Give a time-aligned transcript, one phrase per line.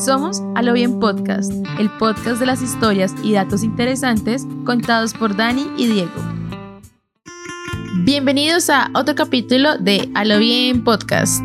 [0.00, 5.66] Somos A Bien Podcast, el podcast de las historias y datos interesantes contados por Dani
[5.76, 6.10] y Diego.
[8.04, 11.42] Bienvenidos a otro capítulo de A Bien Podcast.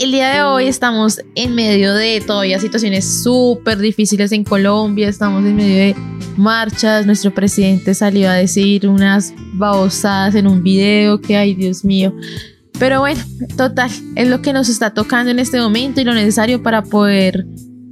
[0.00, 5.44] El día de hoy estamos en medio de todavía situaciones súper difíciles en Colombia, estamos
[5.44, 5.96] en medio de
[6.36, 12.12] marchas, nuestro presidente salió a decir unas babosadas en un video que, ay Dios mío,
[12.80, 13.20] pero bueno,
[13.58, 17.46] total, es lo que nos está tocando en este momento y lo necesario para poder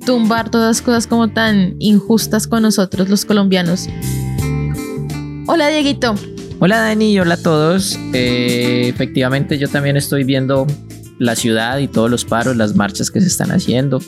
[0.06, 3.86] tumbar todas las cosas como tan injustas con nosotros los colombianos.
[5.46, 6.14] Hola Dieguito.
[6.58, 7.98] Hola Dani, hola a todos.
[8.14, 10.66] Eh, efectivamente yo también estoy viendo
[11.18, 14.00] la ciudad y todos los paros, las marchas que se están haciendo.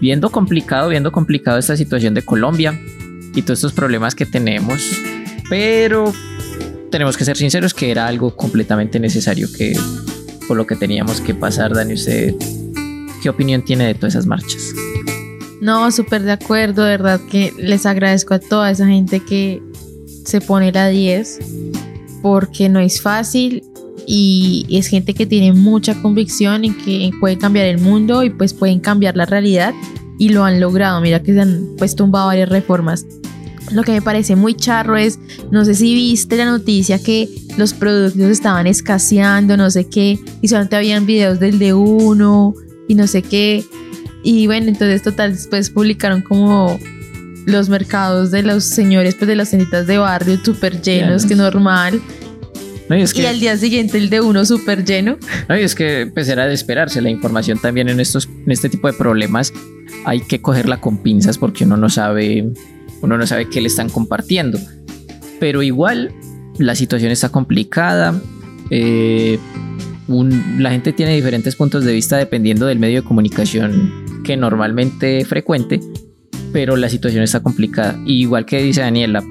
[0.00, 2.80] Viendo complicado, viendo complicado esta situación de Colombia
[3.34, 4.82] y todos estos problemas que tenemos.
[5.50, 6.10] Pero
[6.90, 9.76] tenemos que ser sinceros que era algo completamente necesario que
[10.52, 11.72] por lo que teníamos que pasar.
[11.72, 12.34] Dani, ¿usted
[13.22, 14.60] qué opinión tiene de todas esas marchas?
[15.62, 19.62] No, súper de acuerdo, de verdad que les agradezco a toda esa gente que
[20.26, 21.38] se pone la 10
[22.20, 23.64] porque no es fácil
[24.06, 28.52] y es gente que tiene mucha convicción en que puede cambiar el mundo y pues
[28.52, 29.72] pueden cambiar la realidad
[30.18, 31.00] y lo han logrado.
[31.00, 33.06] Mira que se han pues tumbado varias reformas.
[33.70, 35.18] Lo que me parece muy charro es,
[35.50, 40.48] no sé si viste la noticia que los productos estaban escaseando, no sé qué, y
[40.48, 42.54] solamente habían videos del de uno
[42.88, 43.64] y no sé qué.
[44.22, 46.78] Y bueno, entonces total, después publicaron como
[47.46, 52.00] los mercados de los señores, pues de las tienditas de barrio súper llenos, que normal.
[52.88, 55.18] y, al día siguiente el de uno súper lleno.
[55.48, 58.68] No, y es que pues era de esperarse la información también en, estos, en este
[58.68, 59.52] tipo de problemas.
[60.04, 62.50] Hay que cogerla con pinzas porque uno no sabe,
[63.02, 64.58] uno no sabe qué le están compartiendo.
[65.38, 66.14] Pero igual
[66.58, 68.20] la situación está complicada.
[68.70, 69.38] Eh,
[70.58, 75.80] la gente tiene diferentes puntos de vista dependiendo del medio de comunicación que normalmente frecuente,
[76.52, 77.98] pero la situación está complicada.
[78.06, 79.22] igual que dice Daniela,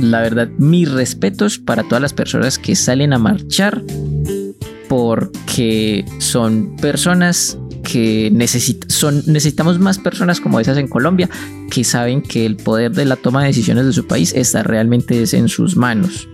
[0.00, 3.82] la verdad, mis respetos para todas las personas que salen a marchar
[4.88, 7.58] porque son personas
[7.90, 8.30] que
[8.88, 11.28] son, necesitamos más personas como esas en Colombia
[11.70, 15.24] que saben que el poder de la toma de decisiones de su país está realmente
[15.32, 16.28] en sus manos.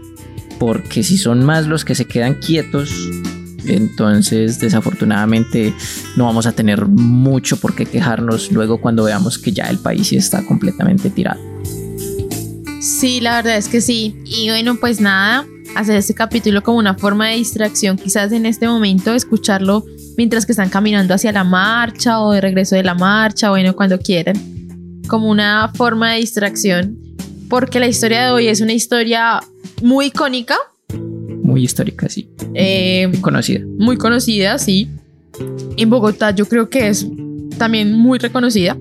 [0.58, 2.90] Porque si son más los que se quedan quietos
[3.68, 5.74] entonces, desafortunadamente,
[6.16, 10.12] no vamos a tener mucho por qué quejarnos luego cuando veamos que ya el país
[10.12, 11.40] está completamente tirado.
[12.80, 14.14] Sí, la verdad es que sí.
[14.24, 18.68] Y bueno, pues nada, hacer este capítulo como una forma de distracción, quizás en este
[18.68, 19.84] momento, escucharlo
[20.16, 23.98] mientras que están caminando hacia la marcha o de regreso de la marcha, bueno, cuando
[23.98, 24.36] quieran,
[25.08, 26.98] como una forma de distracción,
[27.48, 29.40] porque la historia de hoy es una historia
[29.82, 30.56] muy icónica,
[31.46, 32.28] muy histórica, sí.
[32.54, 33.60] Eh, muy conocida.
[33.78, 34.88] Muy conocida, sí.
[35.76, 37.06] En Bogotá yo creo que es
[37.56, 38.76] también muy reconocida.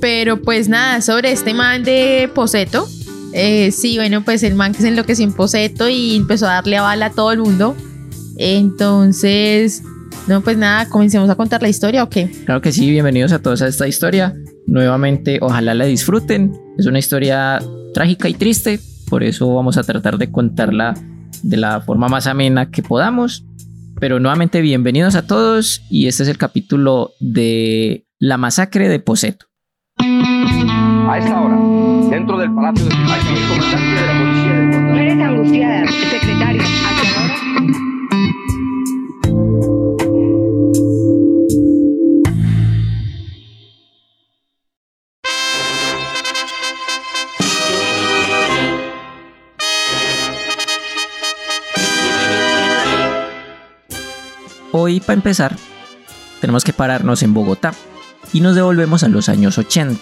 [0.00, 2.88] Pero pues nada, sobre este man de Poseto.
[3.34, 6.78] Eh, sí, bueno, pues el man que se enloqueció en Poseto y empezó a darle
[6.78, 7.76] a bala a todo el mundo.
[8.38, 9.82] Entonces,
[10.26, 12.30] no, pues nada, comencemos a contar la historia o qué.
[12.44, 14.34] Claro que sí, bienvenidos a todos a esta historia.
[14.66, 16.52] Nuevamente, ojalá la disfruten.
[16.76, 17.60] Es una historia
[17.94, 20.94] trágica y triste, por eso vamos a tratar de contarla
[21.42, 23.44] de la forma más amena que podamos.
[24.00, 29.46] Pero nuevamente bienvenidos a todos y este es el capítulo de la masacre de Poseto.
[29.98, 31.58] A esta hora,
[32.10, 36.62] dentro del Palacio de Justicia, el comandante de la policía de Eres angustiada, secretaria.
[54.70, 55.56] Hoy, para empezar,
[56.40, 57.72] tenemos que pararnos en Bogotá
[58.32, 59.98] y nos devolvemos a los años 80.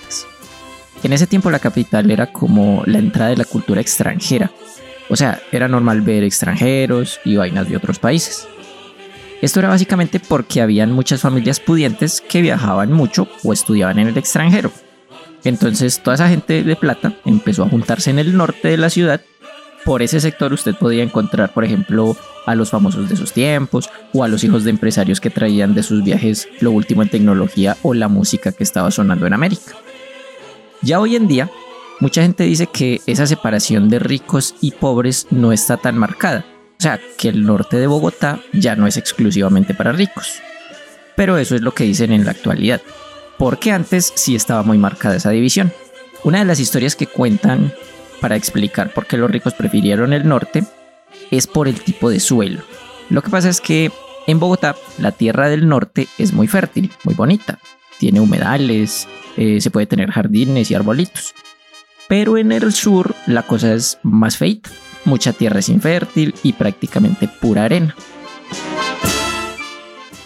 [1.04, 4.50] En ese tiempo la capital era como la entrada de la cultura extranjera.
[5.08, 8.48] O sea, era normal ver extranjeros y vainas de otros países.
[9.40, 14.18] Esto era básicamente porque habían muchas familias pudientes que viajaban mucho o estudiaban en el
[14.18, 14.72] extranjero.
[15.44, 19.20] Entonces toda esa gente de plata empezó a juntarse en el norte de la ciudad.
[19.84, 22.16] Por ese sector usted podía encontrar, por ejemplo,
[22.46, 25.82] a los famosos de sus tiempos o a los hijos de empresarios que traían de
[25.82, 29.74] sus viajes lo último en tecnología o la música que estaba sonando en América.
[30.82, 31.50] Ya hoy en día,
[32.00, 36.44] mucha gente dice que esa separación de ricos y pobres no está tan marcada,
[36.78, 40.40] o sea, que el norte de Bogotá ya no es exclusivamente para ricos.
[41.16, 42.82] Pero eso es lo que dicen en la actualidad,
[43.38, 45.72] porque antes sí estaba muy marcada esa división.
[46.24, 47.72] Una de las historias que cuentan
[48.20, 50.64] para explicar por qué los ricos prefirieron el norte
[51.30, 52.62] es por el tipo de suelo.
[53.10, 53.90] Lo que pasa es que
[54.26, 57.58] en Bogotá la tierra del norte es muy fértil, muy bonita,
[57.98, 61.34] tiene humedales, eh, se puede tener jardines y arbolitos.
[62.08, 64.70] Pero en el sur la cosa es más feita.
[65.04, 67.94] Mucha tierra es infértil y prácticamente pura arena.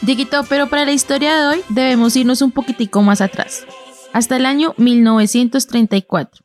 [0.03, 3.67] Dieguito, pero para la historia de hoy debemos irnos un poquitico más atrás,
[4.15, 6.43] hasta el año 1934.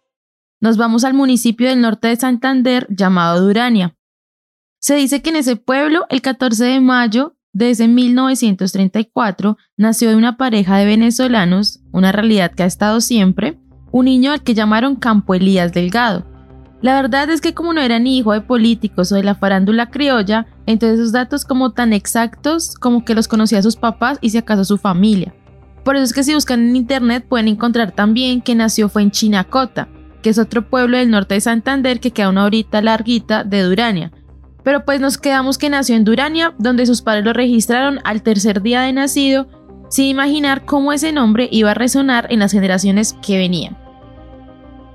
[0.59, 3.95] Nos vamos al municipio del norte de Santander llamado Durania.
[4.85, 10.15] Se dice que en ese pueblo, el 14 de mayo de ese 1934, nació de
[10.15, 13.57] una pareja de venezolanos, una realidad que ha estado siempre,
[13.91, 16.23] un niño al que llamaron Campo Elías Delgado.
[16.83, 19.89] La verdad es que como no era ni hijo de políticos o de la farándula
[19.89, 24.37] criolla, entonces esos datos como tan exactos como que los conocía sus papás y si
[24.37, 25.33] acaso su familia.
[25.83, 29.09] Por eso es que si buscan en internet pueden encontrar también que nació fue en
[29.09, 29.87] Chinacota,
[30.21, 34.11] que es otro pueblo del norte de Santander que queda una horita larguita de Durania.
[34.65, 38.63] Pero pues nos quedamos que nació en Durania, donde sus padres lo registraron al tercer
[38.63, 39.47] día de nacido,
[39.89, 43.77] sin imaginar cómo ese nombre iba a resonar en las generaciones que venían.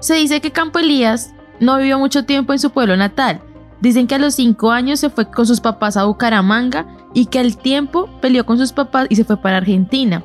[0.01, 3.43] Se dice que Campo Elías no vivió mucho tiempo en su pueblo natal.
[3.81, 7.39] Dicen que a los 5 años se fue con sus papás a Bucaramanga y que
[7.39, 10.25] al tiempo peleó con sus papás y se fue para Argentina.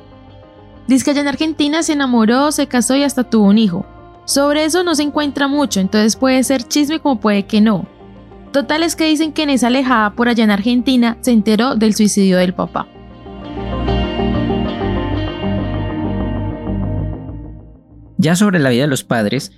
[0.88, 3.86] Dice que allá en Argentina se enamoró, se casó y hasta tuvo un hijo.
[4.24, 7.86] Sobre eso no se encuentra mucho, entonces puede ser chisme como puede que no.
[8.52, 11.94] Total es que dicen que en esa alejada por allá en Argentina se enteró del
[11.94, 12.88] suicidio del papá.
[18.18, 19.52] Ya sobre la vida de los padres,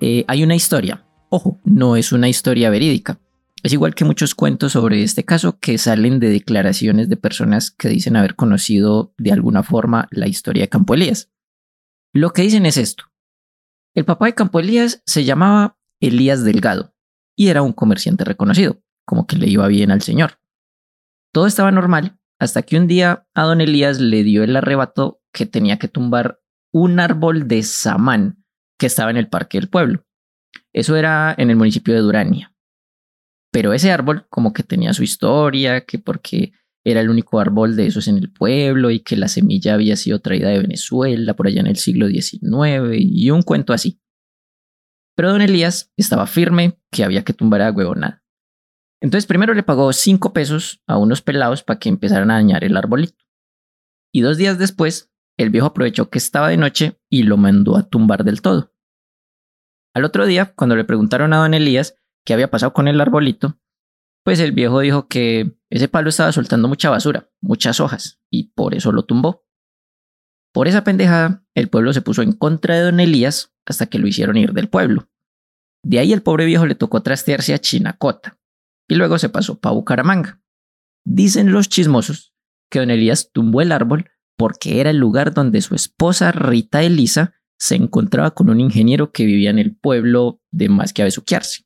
[0.00, 1.06] eh, hay una historia.
[1.30, 3.18] Ojo, no es una historia verídica.
[3.62, 7.88] Es igual que muchos cuentos sobre este caso que salen de declaraciones de personas que
[7.88, 11.30] dicen haber conocido de alguna forma la historia de Campo Elías.
[12.12, 13.04] Lo que dicen es esto.
[13.94, 16.92] El papá de Campo Elías se llamaba Elías Delgado
[17.36, 20.38] y era un comerciante reconocido, como que le iba bien al señor.
[21.32, 25.46] Todo estaba normal hasta que un día a don Elías le dio el arrebato que
[25.46, 26.40] tenía que tumbar
[26.72, 28.44] un árbol de samán
[28.78, 30.04] que estaba en el parque del pueblo.
[30.72, 32.54] Eso era en el municipio de Durania.
[33.52, 36.52] Pero ese árbol como que tenía su historia, que porque
[36.84, 40.20] era el único árbol de esos en el pueblo y que la semilla había sido
[40.20, 44.01] traída de Venezuela por allá en el siglo XIX y un cuento así.
[45.14, 48.24] Pero don Elías estaba firme que había que tumbar a huevonada.
[49.00, 52.76] Entonces primero le pagó cinco pesos a unos pelados para que empezaran a dañar el
[52.76, 53.24] arbolito.
[54.12, 57.88] Y dos días después, el viejo aprovechó que estaba de noche y lo mandó a
[57.88, 58.72] tumbar del todo.
[59.94, 63.58] Al otro día, cuando le preguntaron a don Elías qué había pasado con el arbolito,
[64.24, 68.74] pues el viejo dijo que ese palo estaba soltando mucha basura, muchas hojas, y por
[68.74, 69.44] eso lo tumbó.
[70.52, 74.06] Por esa pendejada, el pueblo se puso en contra de don Elías hasta que lo
[74.06, 75.08] hicieron ir del pueblo.
[75.84, 78.38] De ahí el pobre viejo le tocó trastearse a Chinacota,
[78.88, 80.40] y luego se pasó para Bucaramanga.
[81.04, 82.34] Dicen los chismosos
[82.70, 87.34] que don Elías tumbó el árbol porque era el lugar donde su esposa Rita Elisa
[87.58, 91.64] se encontraba con un ingeniero que vivía en el pueblo de más que a besuquearse.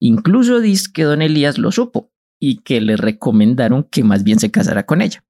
[0.00, 4.50] Incluso dice que don Elías lo supo y que le recomendaron que más bien se
[4.50, 5.24] casara con ella.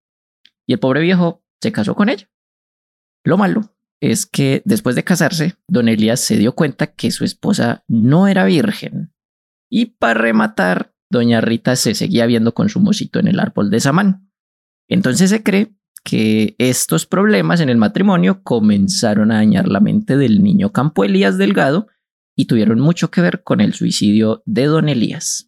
[0.66, 2.28] Y el pobre viejo se casó con ella.
[3.26, 7.82] Lo malo es que después de casarse, don Elías se dio cuenta que su esposa
[7.88, 9.12] no era virgen.
[9.68, 13.80] Y para rematar, doña Rita se seguía viendo con su mocito en el árbol de
[13.80, 14.30] Samán.
[14.88, 15.74] Entonces se cree
[16.04, 21.36] que estos problemas en el matrimonio comenzaron a dañar la mente del niño Campo Elías
[21.36, 21.88] Delgado
[22.36, 25.45] y tuvieron mucho que ver con el suicidio de don Elías.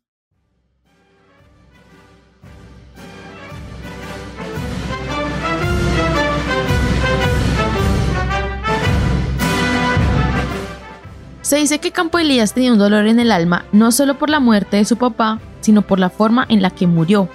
[11.48, 14.38] Se dice que Campo Elías tenía un dolor en el alma no solo por la
[14.38, 17.30] muerte de su papá, sino por la forma en la que murió,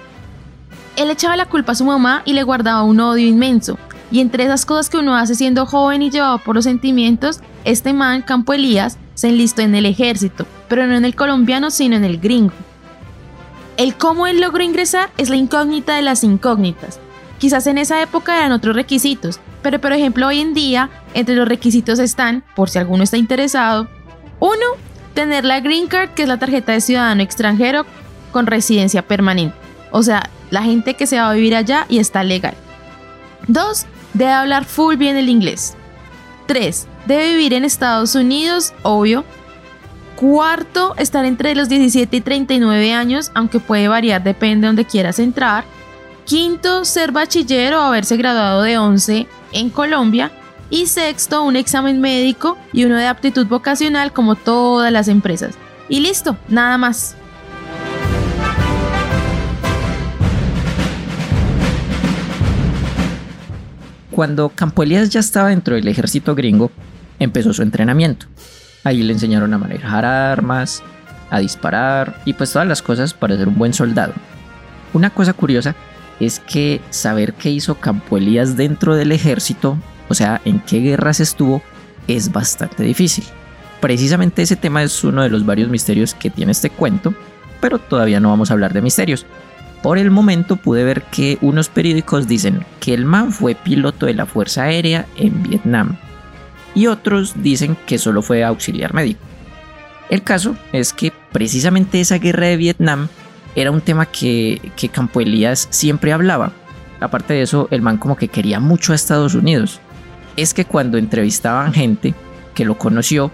[0.94, 3.76] él echaba la culpa a su mamá y le guardaba un odio inmenso.
[4.12, 7.92] Y entre esas cosas que uno hace siendo joven y llevado por los sentimientos, este
[7.92, 12.04] man, Campo Elías, se enlistó en el ejército, pero no en el colombiano, sino en
[12.04, 12.54] el gringo.
[13.76, 17.00] El cómo él logró ingresar es la incógnita de las incógnitas.
[17.40, 21.48] Quizás en esa época eran otros requisitos, pero por ejemplo hoy en día, entre los
[21.48, 23.88] requisitos están, por si alguno está interesado,
[24.40, 24.64] uno,
[25.14, 27.86] tener la Green Card, que es la tarjeta de ciudadano extranjero
[28.32, 29.56] con residencia permanente.
[29.90, 32.54] O sea, la gente que se va a vivir allá y está legal.
[33.48, 33.86] 2.
[34.14, 35.76] Debe hablar full bien el inglés.
[36.46, 36.86] 3.
[37.06, 39.24] Debe vivir en Estados Unidos, obvio.
[40.16, 45.18] Cuarto, estar entre los 17 y 39 años, aunque puede variar, depende de donde quieras
[45.18, 45.64] entrar.
[46.24, 50.30] Quinto, ser bachiller o haberse graduado de 11 en Colombia.
[50.70, 55.54] Y sexto, un examen médico y uno de aptitud vocacional como todas las empresas.
[55.88, 57.16] Y listo, nada más.
[64.10, 66.70] Cuando Campo Elías ya estaba dentro del ejército gringo,
[67.18, 68.26] empezó su entrenamiento.
[68.84, 70.82] Ahí le enseñaron a manejar armas,
[71.30, 74.12] a disparar y pues todas las cosas para ser un buen soldado.
[74.92, 75.74] Una cosa curiosa
[76.20, 79.76] es que saber qué hizo Campo Elías dentro del ejército,
[80.08, 81.62] o sea, en qué guerras estuvo,
[82.08, 83.24] es bastante difícil.
[83.80, 87.14] Precisamente ese tema es uno de los varios misterios que tiene este cuento,
[87.60, 89.26] pero todavía no vamos a hablar de misterios.
[89.82, 94.14] Por el momento pude ver que unos periódicos dicen que el man fue piloto de
[94.14, 95.98] la Fuerza Aérea en Vietnam
[96.74, 99.20] y otros dicen que solo fue auxiliar médico.
[100.08, 103.08] El caso es que precisamente esa guerra de Vietnam
[103.54, 106.52] era un tema que, que Campo Elías siempre hablaba.
[107.00, 109.80] Aparte de eso, el man como que quería mucho a Estados Unidos.
[110.36, 112.14] Es que cuando entrevistaban gente
[112.54, 113.30] que lo conoció,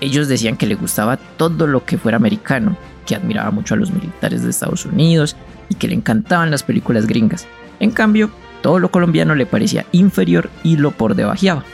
[0.00, 3.90] ellos decían que le gustaba todo lo que fuera americano, que admiraba mucho a los
[3.90, 5.36] militares de Estados Unidos
[5.68, 7.46] y que le encantaban las películas gringas.
[7.80, 8.30] En cambio,
[8.62, 11.64] todo lo colombiano le parecía inferior y lo por debajeaba.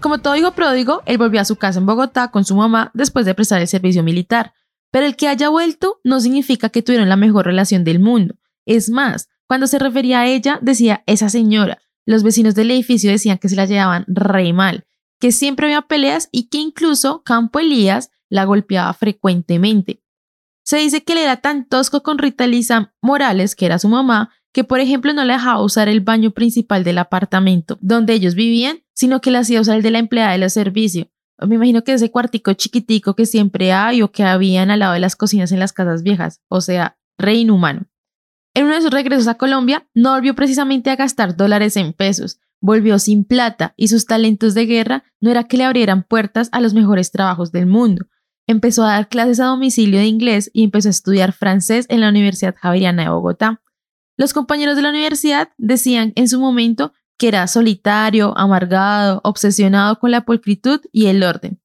[0.00, 3.24] Como todo hijo pródigo, él volvió a su casa en Bogotá con su mamá después
[3.24, 4.52] de prestar el servicio militar.
[4.90, 8.34] Pero el que haya vuelto no significa que tuvieron la mejor relación del mundo.
[8.66, 11.78] Es más, cuando se refería a ella, decía esa señora.
[12.06, 14.84] Los vecinos del edificio decían que se la llevaban re mal,
[15.20, 20.02] que siempre había peleas y que incluso Campo Elías la golpeaba frecuentemente.
[20.64, 24.30] Se dice que él era tan tosco con Rita Lisa Morales, que era su mamá,
[24.52, 28.80] que por ejemplo no le dejaba usar el baño principal del apartamento donde ellos vivían,
[28.94, 31.08] sino que le hacía usar el de la empleada de los servicios.
[31.38, 35.00] Me imagino que ese cuartico chiquitico que siempre hay o que habían al lado de
[35.00, 37.86] las cocinas en las casas viejas, o sea, re inhumano.
[38.54, 42.38] En uno de sus regresos a Colombia, no volvió precisamente a gastar dólares en pesos,
[42.60, 46.60] volvió sin plata y sus talentos de guerra no era que le abrieran puertas a
[46.60, 48.06] los mejores trabajos del mundo.
[48.46, 52.08] Empezó a dar clases a domicilio de inglés y empezó a estudiar francés en la
[52.08, 53.62] Universidad Javeriana de Bogotá.
[54.18, 60.10] Los compañeros de la universidad decían en su momento que era solitario, amargado, obsesionado con
[60.10, 61.60] la pulcritud y el orden,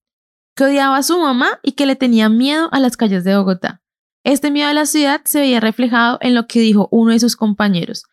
[0.55, 3.81] que odiaba a su mamá y que le tenía miedo a las calles de Bogotá.
[4.27, 7.37] Este miedo a la ciudad se veía reflejado en lo que dijo uno de sus
[7.37, 8.03] compañeros,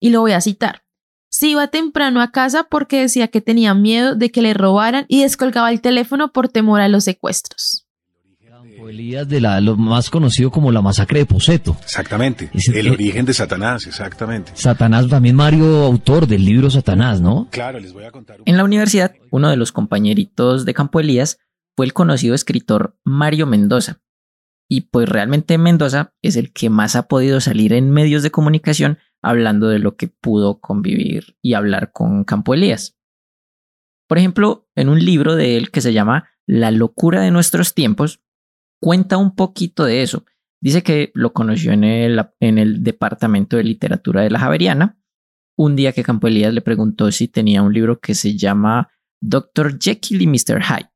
[0.00, 0.82] y lo voy a citar.
[1.28, 5.22] Se iba temprano a casa porque decía que tenía miedo de que le robaran y
[5.22, 7.82] descolgaba el teléfono por temor a los secuestros.
[8.88, 11.76] Elías de la, lo más conocido como la masacre de Poseto.
[11.82, 12.48] Exactamente.
[12.72, 14.52] El eh, origen de Satanás, exactamente.
[14.54, 17.48] Satanás, también Mario, autor del libro Satanás, ¿no?
[17.50, 18.36] Claro, les voy a contar.
[18.38, 21.38] un- En la universidad, uno de los compañeritos de Campo Elías
[21.74, 23.98] fue el conocido escritor Mario Mendoza.
[24.68, 28.98] Y pues realmente Mendoza es el que más ha podido salir en medios de comunicación
[29.22, 32.98] hablando de lo que pudo convivir y hablar con Campo Elías.
[34.08, 38.20] Por ejemplo, en un libro de él que se llama La locura de nuestros tiempos,
[38.80, 40.24] cuenta un poquito de eso.
[40.60, 44.98] Dice que lo conoció en el, en el Departamento de Literatura de la Javeriana,
[45.56, 49.78] un día que Campo Elías le preguntó si tenía un libro que se llama Dr.
[49.78, 50.62] Jekyll y Mr.
[50.62, 50.90] Hyde,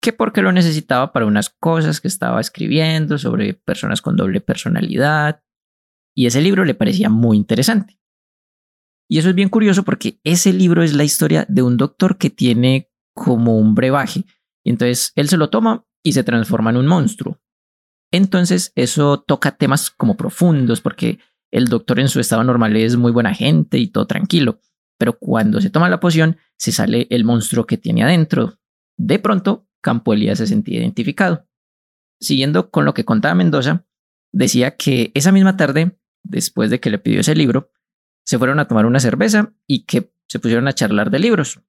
[0.00, 5.42] que porque lo necesitaba para unas cosas que estaba escribiendo sobre personas con doble personalidad,
[6.14, 8.00] y ese libro le parecía muy interesante.
[9.08, 12.30] Y eso es bien curioso porque ese libro es la historia de un doctor que
[12.30, 14.24] tiene como un brebaje,
[14.64, 17.40] y entonces él se lo toma y se transforma en un monstruo.
[18.12, 21.18] Entonces eso toca temas como profundos porque
[21.50, 24.60] el doctor en su estado normal es muy buena gente y todo tranquilo,
[24.98, 28.58] pero cuando se toma la poción se sale el monstruo que tiene adentro.
[28.96, 31.46] De pronto, Campo Elías se sentía identificado.
[32.20, 33.86] Siguiendo con lo que contaba Mendoza,
[34.32, 37.70] decía que esa misma tarde, después de que le pidió ese libro,
[38.24, 41.60] se fueron a tomar una cerveza y que se pusieron a charlar de libros.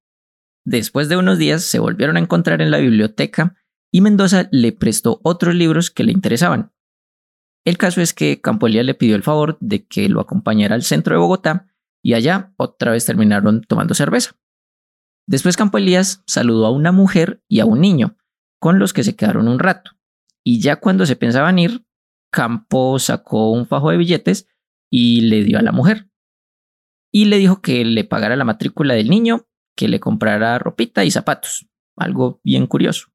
[0.65, 3.55] Después de unos días se volvieron a encontrar en la biblioteca
[3.91, 6.71] y Mendoza le prestó otros libros que le interesaban.
[7.65, 10.81] El caso es que Campo Elías le pidió el favor de que lo acompañara al
[10.81, 11.67] centro de Bogotá
[12.01, 14.31] y allá otra vez terminaron tomando cerveza.
[15.27, 18.17] Después Campo Elías saludó a una mujer y a un niño,
[18.59, 19.91] con los que se quedaron un rato.
[20.43, 21.85] Y ya cuando se pensaban ir,
[22.31, 24.47] Campo sacó un fajo de billetes
[24.89, 26.09] y le dio a la mujer.
[27.11, 31.11] Y le dijo que le pagara la matrícula del niño, que le comprara ropita y
[31.11, 31.67] zapatos.
[31.97, 33.07] Algo bien curioso.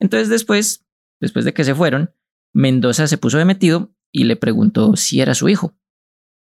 [0.00, 0.84] Entonces después,
[1.20, 2.12] después de que se fueron,
[2.52, 5.76] Mendoza se puso de metido y le preguntó si era su hijo.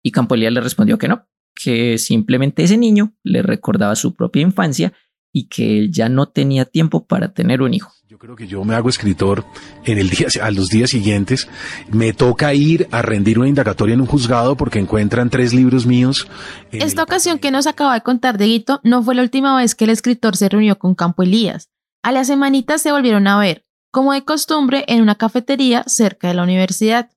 [0.03, 4.41] Y Campo Elías le respondió que no, que simplemente ese niño le recordaba su propia
[4.41, 4.93] infancia
[5.31, 7.91] y que él ya no tenía tiempo para tener un hijo.
[8.07, 9.43] Yo creo que yo me hago escritor
[9.83, 11.50] en el día, a los días siguientes.
[11.91, 16.27] Me toca ir a rendir una indagatoria en un juzgado porque encuentran tres libros míos.
[16.71, 19.83] Esta el- ocasión que nos acaba de contar Dieguito no fue la última vez que
[19.85, 21.69] el escritor se reunió con Campo Elías.
[22.03, 26.35] A las semanitas se volvieron a ver, como de costumbre, en una cafetería cerca de
[26.35, 27.09] la universidad.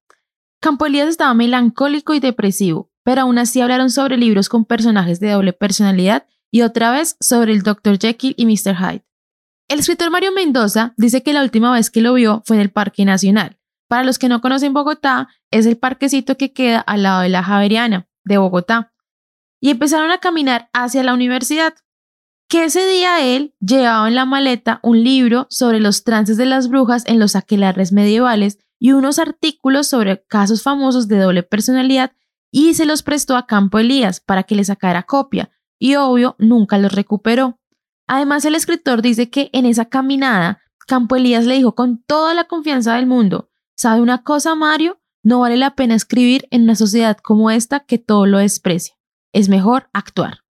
[0.60, 5.30] Campo Elías estaba melancólico y depresivo, pero aún así hablaron sobre libros con personajes de
[5.30, 7.98] doble personalidad y otra vez sobre el Dr.
[7.98, 8.76] Jekyll y Mr.
[8.76, 9.02] Hyde.
[9.66, 12.70] El escritor Mario Mendoza dice que la última vez que lo vio fue en el
[12.70, 13.56] Parque Nacional.
[13.88, 17.42] Para los que no conocen Bogotá, es el parquecito que queda al lado de la
[17.42, 18.92] Javeriana de Bogotá.
[19.58, 21.72] Y empezaron a caminar hacia la universidad.
[22.46, 26.68] Que ese día él llevaba en la maleta un libro sobre los trances de las
[26.68, 32.12] brujas en los aquelarres medievales y unos artículos sobre casos famosos de doble personalidad
[32.50, 36.78] y se los prestó a Campo Elías para que le sacara copia y obvio nunca
[36.78, 37.58] los recuperó.
[38.06, 42.44] Además el escritor dice que en esa caminada Campo Elías le dijo con toda la
[42.44, 45.00] confianza del mundo, ¿sabe una cosa Mario?
[45.22, 48.96] No vale la pena escribir en una sociedad como esta que todo lo desprecia.
[49.34, 50.44] Es mejor actuar.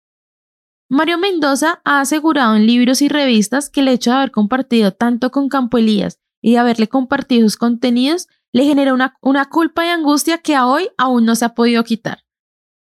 [0.88, 5.30] Mario Mendoza ha asegurado en libros y revistas que el hecho de haber compartido tanto
[5.30, 9.90] con Campo Elías y de haberle compartido sus contenidos le generó una, una culpa y
[9.90, 12.24] angustia que a hoy aún no se ha podido quitar.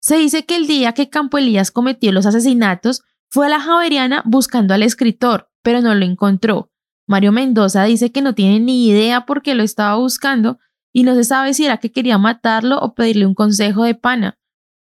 [0.01, 4.21] Se dice que el día que Campo Elías cometió los asesinatos fue a la Javeriana
[4.25, 6.73] buscando al escritor, pero no lo encontró.
[7.07, 10.59] Mario Mendoza dice que no tiene ni idea por qué lo estaba buscando
[10.91, 14.37] y no se sabe si era que quería matarlo o pedirle un consejo de pana.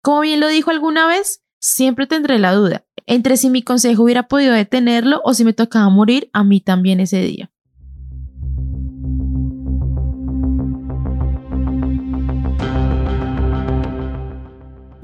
[0.02, 4.28] Como bien lo dijo alguna vez, siempre tendré la duda entre si mi consejo hubiera
[4.28, 7.50] podido detenerlo o si me tocaba morir a mí también ese día.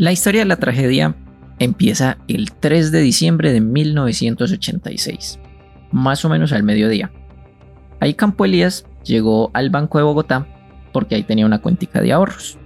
[0.02, 1.14] La historia de la tragedia
[1.60, 5.38] empieza el 3 de diciembre de 1986,
[5.92, 7.12] más o menos al mediodía.
[8.00, 10.48] Ahí Campo Elías llegó al Banco de Bogotá
[10.92, 12.58] porque ahí tenía una cuentica de ahorros.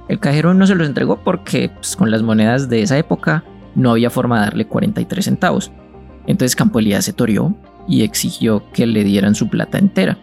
[0.07, 3.91] El cajero no se los entregó porque pues, con las monedas de esa época no
[3.91, 5.71] había forma de darle 43 centavos.
[6.27, 7.55] Entonces Campo se torió
[7.87, 10.17] y exigió que le dieran su plata entera.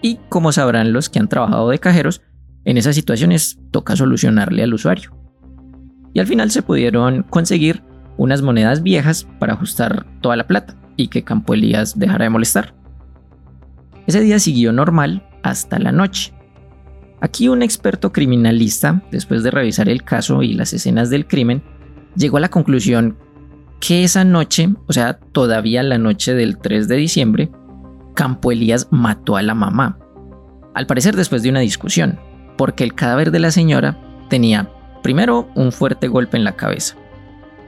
[0.00, 2.22] Y como sabrán los que han trabajado de cajeros,
[2.68, 5.16] en esas situaciones toca solucionarle al usuario.
[6.12, 7.82] Y al final se pudieron conseguir
[8.18, 12.74] unas monedas viejas para ajustar toda la plata y que Campo Elías dejara de molestar.
[14.06, 16.34] Ese día siguió normal hasta la noche.
[17.22, 21.62] Aquí un experto criminalista, después de revisar el caso y las escenas del crimen,
[22.16, 23.16] llegó a la conclusión
[23.80, 27.50] que esa noche, o sea, todavía la noche del 3 de diciembre,
[28.14, 29.98] Campo Elías mató a la mamá.
[30.74, 32.18] Al parecer después de una discusión
[32.58, 33.96] porque el cadáver de la señora
[34.28, 34.68] tenía
[35.02, 36.96] primero un fuerte golpe en la cabeza,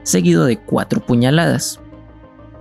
[0.03, 1.79] seguido de cuatro puñaladas.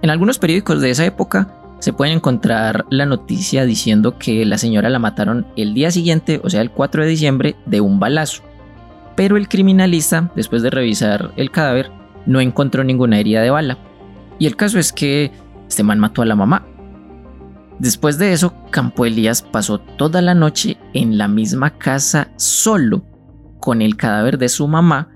[0.01, 4.88] En algunos periódicos de esa época se puede encontrar la noticia diciendo que la señora
[4.90, 8.43] la mataron el día siguiente, o sea el 4 de diciembre, de un balazo.
[9.16, 11.90] Pero el criminalista, después de revisar el cadáver,
[12.27, 13.79] no encontró ninguna herida de bala.
[14.38, 15.33] Y el caso es que
[15.69, 16.66] este man mató a la mamá,
[17.81, 23.03] Después de eso, Campo Elías pasó toda la noche en la misma casa solo,
[23.59, 25.09] con el cadáver de su mamá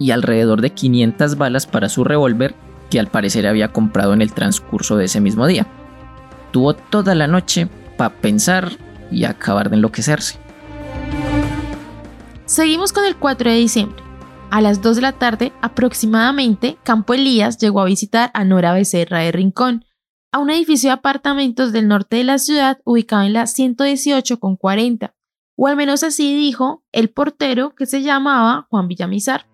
[0.00, 2.56] y alrededor de 500 balas para su revólver
[2.90, 5.68] que al parecer había comprado en el transcurso de ese mismo día.
[6.50, 8.72] Tuvo toda la noche para pensar
[9.12, 10.40] y acabar de enloquecerse.
[12.46, 14.02] Seguimos con el 4 de diciembre.
[14.50, 19.18] A las 2 de la tarde aproximadamente, Campo Elías llegó a visitar a Nora Becerra
[19.18, 19.84] de Rincón,
[20.30, 24.56] a un edificio de apartamentos del norte de la ciudad ubicado en la 118 con
[24.56, 25.14] 40,
[25.56, 29.46] o al menos así dijo el portero que se llamaba Juan Villamizar.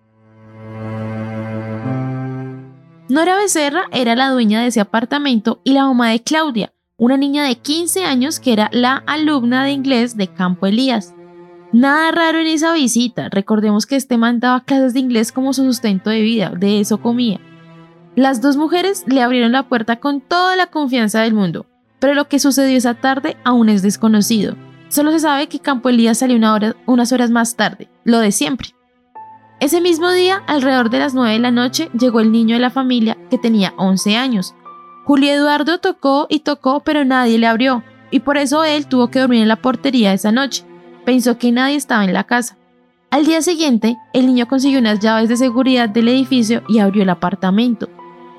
[3.07, 7.43] Nora Becerra era la dueña de ese apartamento y la mamá de Claudia, una niña
[7.43, 11.13] de 15 años que era la alumna de inglés de Campo Elías.
[11.71, 16.09] Nada raro en esa visita, recordemos que este mandaba clases de inglés como su sustento
[16.09, 17.39] de vida, de eso comía.
[18.15, 21.65] Las dos mujeres le abrieron la puerta con toda la confianza del mundo,
[21.99, 24.55] pero lo que sucedió esa tarde aún es desconocido.
[24.87, 26.39] Solo se sabe que Campo Elías salió
[26.85, 28.69] unas horas más tarde, lo de siempre.
[29.59, 32.69] Ese mismo día, alrededor de las 9 de la noche, llegó el niño de la
[32.69, 34.55] familia que tenía 11 años.
[35.03, 39.19] Julio Eduardo tocó y tocó, pero nadie le abrió, y por eso él tuvo que
[39.19, 40.63] dormir en la portería esa noche.
[41.03, 42.57] Pensó que nadie estaba en la casa.
[43.11, 47.09] Al día siguiente, el niño consiguió unas llaves de seguridad del edificio y abrió el
[47.09, 47.89] apartamento.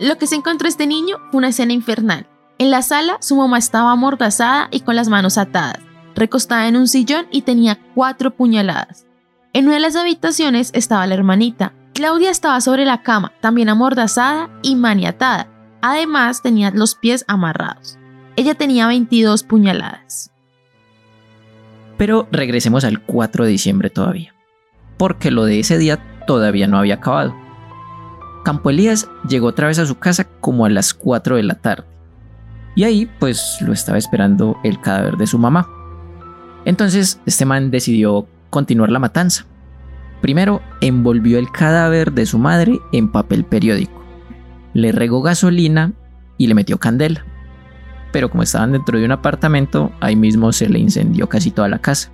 [0.00, 2.26] Lo que se encontró este niño fue una escena infernal.
[2.58, 5.80] En la sala, su mamá estaba amordazada y con las manos atadas,
[6.14, 9.06] recostada en un sillón y tenía cuatro puñaladas.
[9.52, 14.50] En una de las habitaciones estaba la hermanita, Claudia estaba sobre la cama, también amordazada
[14.62, 15.48] y maniatada.
[15.80, 17.98] Además, tenía los pies amarrados.
[18.36, 20.30] Ella tenía 22 puñaladas.
[21.96, 24.34] Pero regresemos al 4 de diciembre todavía,
[24.98, 27.45] porque lo de ese día todavía no había acabado.
[28.46, 31.84] Campo Elías llegó otra vez a su casa como a las 4 de la tarde.
[32.76, 35.68] Y ahí pues lo estaba esperando el cadáver de su mamá.
[36.64, 39.46] Entonces este man decidió continuar la matanza.
[40.20, 44.00] Primero envolvió el cadáver de su madre en papel periódico.
[44.74, 45.92] Le regó gasolina
[46.38, 47.24] y le metió candela.
[48.12, 51.80] Pero como estaban dentro de un apartamento, ahí mismo se le incendió casi toda la
[51.80, 52.12] casa.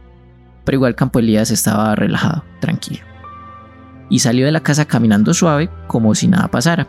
[0.64, 3.11] Pero igual Campo Elías estaba relajado, tranquilo.
[4.12, 6.86] Y salió de la casa caminando suave como si nada pasara.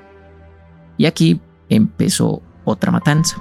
[0.98, 3.38] Y aquí empezó otra matanza.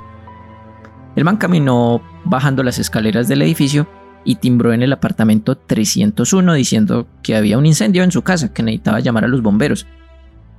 [1.16, 3.88] El man caminó bajando las escaleras del edificio
[4.25, 8.62] y timbró en el apartamento 301 diciendo que había un incendio en su casa, que
[8.62, 9.88] necesitaba llamar a los bomberos.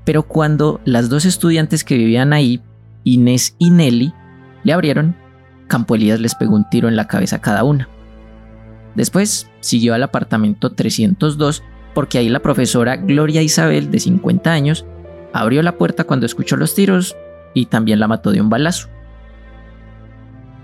[0.03, 2.61] Pero cuando las dos estudiantes que vivían ahí,
[3.05, 4.13] Inés y Nelly,
[4.65, 5.15] le abrieron,
[5.67, 7.87] Campo Elías les pegó un tiro en la cabeza a cada una.
[8.95, 14.85] Después siguió al apartamento 302 porque ahí la profesora Gloria Isabel, de 50 años,
[15.33, 17.15] abrió la puerta cuando escuchó los tiros
[17.53, 18.89] y también la mató de un balazo.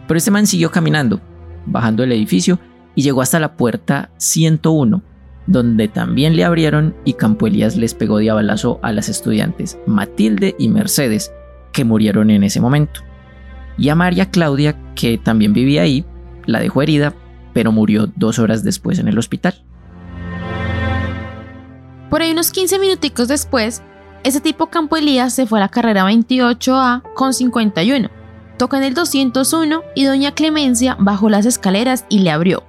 [0.08, 1.22] Pero este man siguió caminando,
[1.66, 2.60] bajando el edificio
[2.96, 5.02] y llegó hasta la puerta 101,
[5.46, 10.56] donde también le abrieron y Campo Elías les pegó de balazo a las estudiantes Matilde
[10.58, 11.32] y Mercedes,
[11.72, 13.02] que murieron en ese momento.
[13.78, 16.06] Y a María Claudia, que también vivía ahí,
[16.46, 17.14] la dejó herida,
[17.54, 19.64] pero murió dos horas después en el hospital.
[22.10, 23.84] Por ahí unos 15 minuticos después,
[24.24, 28.10] ese tipo Campo Elías se fue a la carrera 28A con 51.
[28.58, 32.64] Toca en el 201 y doña Clemencia bajó las escaleras y le abrió.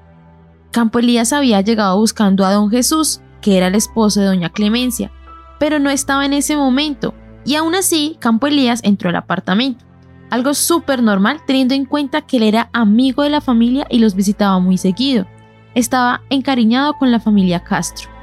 [0.70, 5.10] Campo Elías había llegado buscando a don Jesús, que era el esposo de doña Clemencia,
[5.58, 9.84] pero no estaba en ese momento, y aún así Campo Elías entró al apartamento.
[10.30, 14.14] Algo súper normal teniendo en cuenta que él era amigo de la familia y los
[14.14, 15.26] visitaba muy seguido.
[15.74, 18.19] Estaba encariñado con la familia Castro.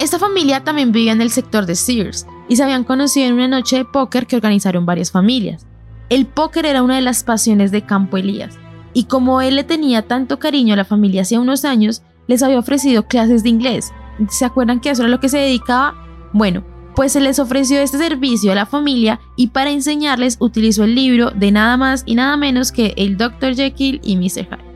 [0.00, 3.48] Esta familia también vivía en el sector de Sears y se habían conocido en una
[3.48, 5.66] noche de póker que organizaron varias familias.
[6.08, 8.58] El póker era una de las pasiones de Campo Elías
[8.94, 12.58] y como él le tenía tanto cariño a la familia hace unos años, les había
[12.58, 13.92] ofrecido clases de inglés.
[14.30, 15.94] ¿Se acuerdan que eso era lo que se dedicaba?
[16.32, 16.64] Bueno,
[16.96, 21.30] pues se les ofreció este servicio a la familia y para enseñarles utilizó el libro
[21.30, 23.54] de nada más y nada menos que el Dr.
[23.54, 24.46] Jekyll y Mr.
[24.46, 24.70] Hyde.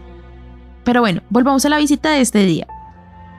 [0.84, 2.66] Pero bueno, volvamos a la visita de este día.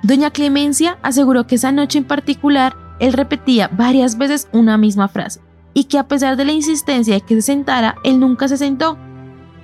[0.05, 5.41] Doña Clemencia aseguró que esa noche en particular él repetía varias veces una misma frase
[5.73, 8.99] y que a pesar de la insistencia de que se sentara, él nunca se sentó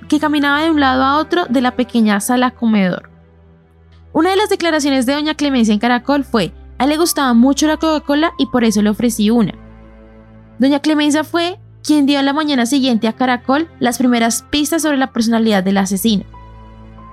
[0.08, 3.08] que caminaba de un lado a otro de la pequeña sala comedor.
[4.12, 7.68] Una de las declaraciones de doña Clemencia en Caracol fue, a él le gustaba mucho
[7.68, 9.54] la Coca-Cola y por eso le ofrecí una.
[10.58, 14.96] Doña Clemencia fue quien dio a la mañana siguiente a Caracol las primeras pistas sobre
[14.96, 16.24] la personalidad del asesino.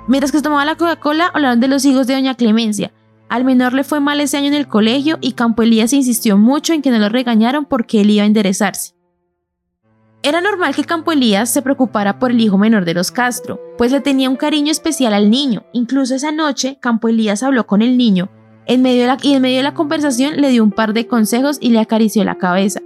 [0.08, 2.92] Mientras que se tomaba la Coca-Cola, hablaron de los hijos de doña Clemencia.
[3.30, 6.74] Al menor le fue mal ese año en el colegio y Campo Elías insistió mucho
[6.74, 8.96] en que no lo regañaron porque él iba a enderezarse.
[10.24, 13.92] Era normal que Campo Elías se preocupara por el hijo menor de los Castro, pues
[13.92, 15.64] le tenía un cariño especial al niño.
[15.72, 18.30] Incluso esa noche, Campo Elías habló con el niño
[18.66, 21.08] en medio de la, y en medio de la conversación le dio un par de
[21.08, 22.82] consejos y le acarició la cabeza.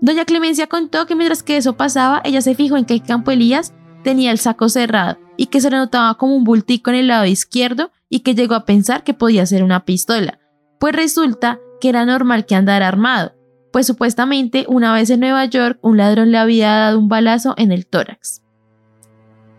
[0.00, 3.74] Doña Clemencia contó que mientras que eso pasaba, ella se fijó en que Campo Elías
[4.02, 7.26] tenía el saco cerrado y que se le notaba como un bultico en el lado
[7.26, 10.38] izquierdo y que llegó a pensar que podía ser una pistola,
[10.80, 13.34] pues resulta que era normal que andara armado,
[13.72, 17.72] pues supuestamente una vez en Nueva York un ladrón le había dado un balazo en
[17.72, 18.42] el tórax.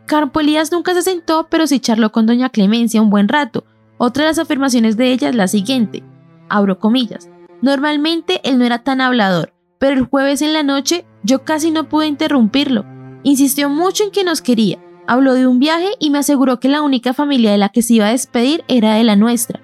[0.06, 3.64] Campo Elías nunca se sentó, pero sí charló con doña Clemencia un buen rato.
[4.00, 6.04] Otra de las afirmaciones de ella es la siguiente,
[6.48, 7.30] abro comillas,
[7.62, 11.90] normalmente él no era tan hablador, pero el jueves en la noche yo casi no
[11.90, 12.86] pude interrumpirlo.
[13.24, 14.80] Insistió mucho en que nos quería,
[15.10, 17.96] habló de un viaje y me aseguró que la única familia de la que se
[17.96, 19.60] iba a despedir era de la nuestra.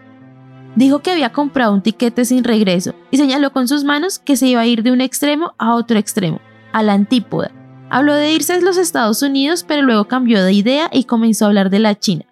[0.76, 4.48] Dijo que había comprado un tiquete sin regreso y señaló con sus manos que se
[4.48, 6.42] iba a ir de un extremo a otro extremo,
[6.74, 7.52] a la antípoda.
[7.92, 11.50] Habló de irse a los Estados Unidos, pero luego cambió de idea y comenzó a
[11.50, 12.26] hablar de la China.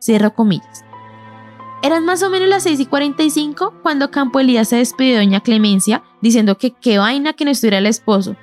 [0.00, 0.84] Cierro comillas.
[1.82, 5.40] Eran más o menos las 6 y 45 cuando Campo Elías se despidió de Doña
[5.40, 8.36] Clemencia, diciendo que qué vaina que no estuviera el esposo.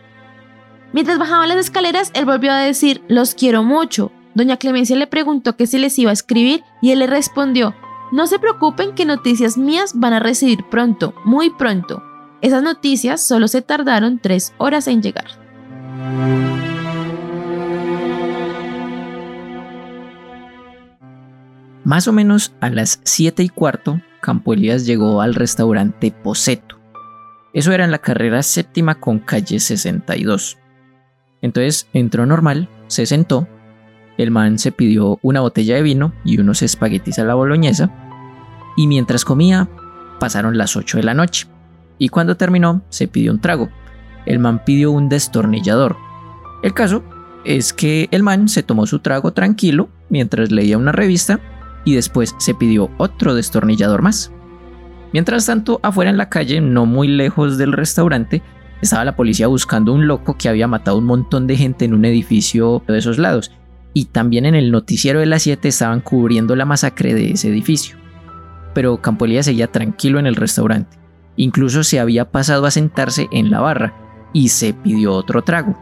[0.92, 4.12] Mientras bajaban las escaleras, él volvió a decir, los quiero mucho.
[4.38, 7.74] Doña Clemencia le preguntó que si les iba a escribir y él le respondió,
[8.12, 12.04] no se preocupen que noticias mías van a recibir pronto, muy pronto.
[12.44, 15.26] Esas noticias solo se tardaron tres horas en llegar.
[21.84, 26.78] Más o menos a las 7 y cuarto, Campo Elías llegó al restaurante Poseto.
[27.54, 30.60] Eso era en la carrera séptima con calle 62.
[31.42, 33.48] Entonces entró normal, se sentó,
[34.18, 37.92] el man se pidió una botella de vino y unos espaguetis a la boloñesa,
[38.76, 39.70] y mientras comía
[40.20, 41.48] pasaron las 8 de la noche,
[41.98, 43.70] y cuando terminó se pidió un trago.
[44.26, 45.98] El man pidió un destornillador.
[46.64, 47.04] El caso
[47.46, 51.40] es que el man se tomó su trago tranquilo mientras leía una revista
[51.86, 54.32] y después se pidió otro destornillador más.
[55.14, 58.44] Mientras tanto, afuera en la calle, no muy lejos del restaurante,
[58.82, 62.04] estaba la policía buscando un loco que había matado un montón de gente en un
[62.06, 63.52] edificio de esos lados.
[63.94, 67.98] Y también en el noticiero de las 7 estaban cubriendo la masacre de ese edificio.
[68.74, 70.98] Pero Campo Elías seguía tranquilo en el restaurante.
[71.36, 73.94] Incluso se había pasado a sentarse en la barra
[74.34, 75.78] y se pidió otro trago.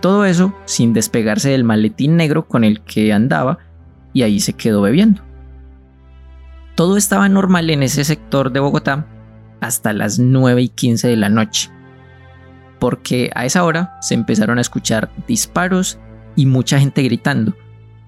[0.00, 3.58] Todo eso sin despegarse del maletín negro con el que andaba
[4.12, 5.22] y ahí se quedó bebiendo.
[6.74, 9.06] Todo estaba normal en ese sector de Bogotá
[9.60, 11.70] hasta las 9 y 15 de la noche,
[12.78, 15.98] porque a esa hora se empezaron a escuchar disparos
[16.36, 17.54] y mucha gente gritando.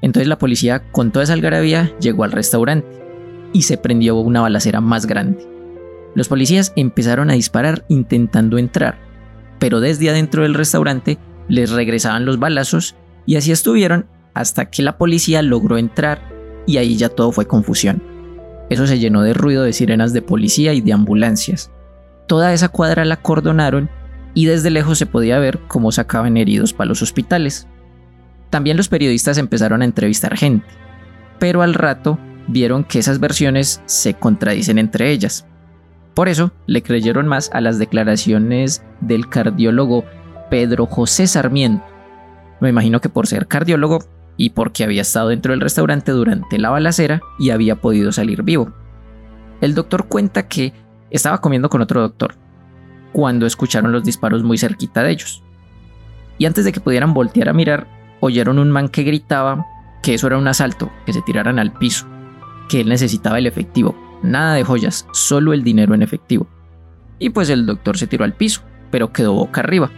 [0.01, 2.89] Entonces la policía con toda esa algarabía llegó al restaurante
[3.53, 5.47] y se prendió una balacera más grande.
[6.15, 8.99] Los policías empezaron a disparar intentando entrar,
[9.59, 12.95] pero desde adentro del restaurante les regresaban los balazos
[13.27, 16.23] y así estuvieron hasta que la policía logró entrar
[16.67, 18.03] y ahí ya todo fue confusión.
[18.71, 21.71] Eso se llenó de ruido de sirenas de policía y de ambulancias.
[22.27, 23.89] Toda esa cuadra la cordonaron
[24.35, 27.67] y desde lejos se podía ver cómo sacaban heridos para los hospitales.
[28.51, 30.67] También los periodistas empezaron a entrevistar gente,
[31.39, 35.47] pero al rato vieron que esas versiones se contradicen entre ellas.
[36.15, 40.05] Por eso le creyeron más a las declaraciones del cardiólogo
[40.51, 41.85] Pedro José Sarmiento.
[42.61, 44.01] Me imagino que por ser cardiólogo
[44.37, 48.73] y porque había estado dentro del restaurante durante la balacera y había podido salir vivo.
[49.61, 50.73] El doctor cuenta que
[51.11, 52.35] estaba comiendo con otro doctor
[53.13, 55.43] cuando escucharon los disparos muy cerquita de ellos.
[56.39, 59.67] Y antes de que pudieran voltear a mirar, oyeron un man que gritaba
[60.03, 62.07] que eso era un asalto, que se tiraran al piso,
[62.69, 66.47] que él necesitaba el efectivo, nada de joyas, solo el dinero en efectivo.
[67.19, 69.91] Y pues el doctor se tiró al piso, pero quedó boca arriba,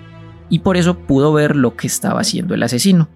[0.48, 3.08] y por eso pudo ver lo que estaba haciendo el asesino.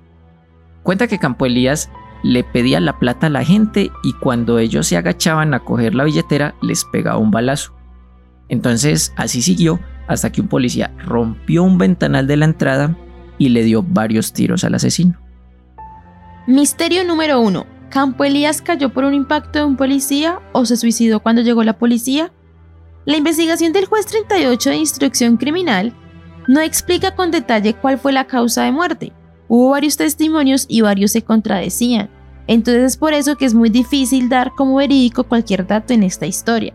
[0.83, 1.90] Cuenta que Campo Elías
[2.23, 6.05] le pedía la plata a la gente y cuando ellos se agachaban a coger la
[6.05, 7.75] billetera les pegaba un balazo.
[8.49, 12.97] Entonces así siguió hasta que un policía rompió un ventanal de la entrada
[13.38, 15.18] y le dio varios tiros al asesino.
[16.47, 17.66] Misterio número 1.
[17.90, 21.79] ¿Campo Elías cayó por un impacto de un policía o se suicidó cuando llegó la
[21.79, 22.33] policía?
[23.05, 25.94] La investigación del juez 38 de instrucción criminal
[26.49, 29.12] no explica con detalle cuál fue la causa de muerte,
[29.49, 32.09] Hubo varios testimonios y varios se contradecían.
[32.47, 36.27] Entonces es por eso que es muy difícil dar como verídico cualquier dato en esta
[36.27, 36.75] historia.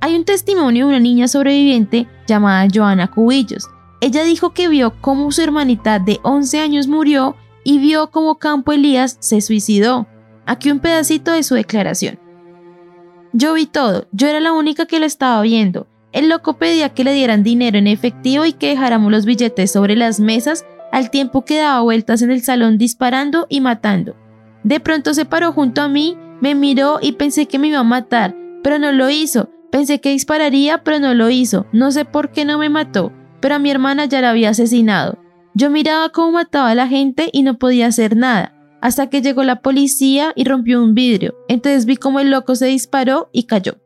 [0.00, 3.68] Hay un testimonio de una niña sobreviviente llamada Joana Cubillos.
[4.04, 8.72] Ella dijo que vio cómo su hermanita de 11 años murió y vio cómo Campo
[8.72, 10.06] Elías se suicidó.
[10.44, 12.18] Aquí un pedacito de su declaración.
[13.32, 15.86] Yo vi todo, yo era la única que lo estaba viendo.
[16.12, 19.96] El loco pedía que le dieran dinero en efectivo y que dejáramos los billetes sobre
[19.96, 24.16] las mesas al tiempo que daba vueltas en el salón disparando y matando.
[24.64, 27.84] De pronto se paró junto a mí, me miró y pensé que me iba a
[27.84, 29.48] matar, pero no lo hizo.
[29.72, 31.64] Pensé que dispararía, pero no lo hizo.
[31.72, 33.10] No sé por qué no me mató,
[33.44, 35.18] pero a mi hermana ya la había asesinado.
[35.52, 39.44] Yo miraba cómo mataba a la gente y no podía hacer nada, hasta que llegó
[39.44, 41.34] la policía y rompió un vidrio.
[41.46, 43.76] Entonces vi cómo el loco se disparó y cayó.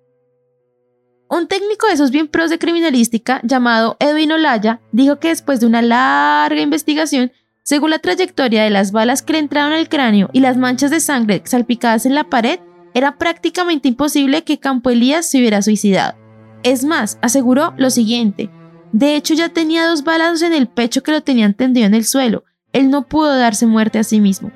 [1.29, 5.67] Un técnico de esos bien pros de criminalística, llamado Edwin Olaya, dijo que después de
[5.67, 7.33] una larga investigación,
[7.65, 11.01] según la trayectoria de las balas que le entraron al cráneo y las manchas de
[11.01, 12.61] sangre salpicadas en la pared,
[12.95, 16.17] era prácticamente imposible que Campo Elías se hubiera suicidado.
[16.63, 18.51] Es más, aseguró lo siguiente.
[18.93, 22.05] De hecho, ya tenía dos balas en el pecho que lo tenían tendido en el
[22.05, 22.45] suelo.
[22.73, 24.51] Él no pudo darse muerte a sí mismo.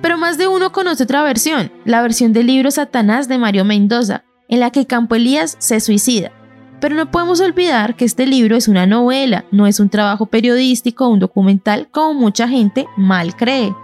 [0.00, 4.24] Pero más de uno conoce otra versión, la versión del libro Satanás de Mario Mendoza,
[4.48, 6.32] en la que Campo Elías se suicida.
[6.80, 11.06] Pero no podemos olvidar que este libro es una novela, no es un trabajo periodístico
[11.06, 13.74] o un documental como mucha gente mal cree.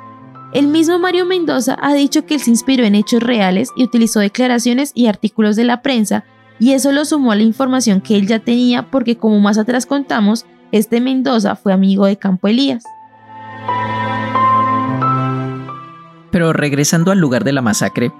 [0.52, 4.20] El mismo Mario Mendoza ha dicho que él se inspiró en hechos reales y utilizó
[4.20, 6.24] declaraciones y artículos de la prensa,
[6.58, 9.86] y eso lo sumó a la información que él ya tenía porque como más atrás
[9.86, 12.84] contamos, este Mendoza fue amigo de Campo Elías.
[16.30, 18.12] Pero regresando al lugar de la masacre,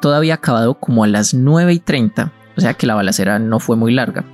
[0.00, 3.60] todo había acabado como a las 9 y 30, o sea que la balacera no
[3.60, 4.24] fue muy larga.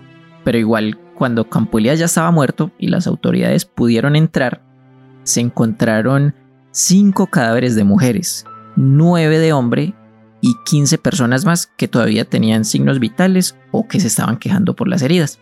[0.44, 4.62] Pero igual, cuando Elías ya estaba muerto y las autoridades pudieron entrar,
[5.24, 6.34] se encontraron
[6.70, 9.94] 5 cadáveres de mujeres, 9 de hombre
[10.40, 14.88] y 15 personas más que todavía tenían signos vitales o que se estaban quejando por
[14.88, 15.38] las heridas.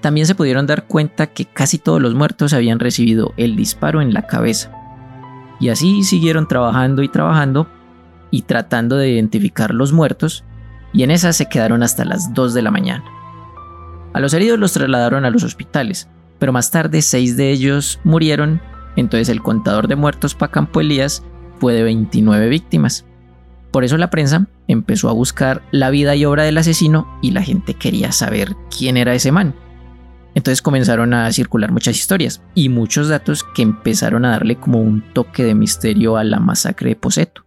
[0.00, 4.12] También se pudieron dar cuenta que casi todos los muertos habían recibido el disparo en
[4.12, 4.70] la cabeza.
[5.60, 7.68] Y así siguieron trabajando y trabajando
[8.30, 10.44] y tratando de identificar los muertos,
[10.92, 13.04] y en esas se quedaron hasta las 2 de la mañana.
[14.12, 18.60] A los heridos los trasladaron a los hospitales, pero más tarde seis de ellos murieron,
[18.96, 21.24] entonces el contador de muertos para Campo Elías
[21.58, 23.06] fue de 29 víctimas.
[23.74, 27.42] Por eso la prensa empezó a buscar la vida y obra del asesino y la
[27.42, 29.52] gente quería saber quién era ese man.
[30.36, 35.02] Entonces comenzaron a circular muchas historias y muchos datos que empezaron a darle como un
[35.12, 37.44] toque de misterio a la masacre de Poseto.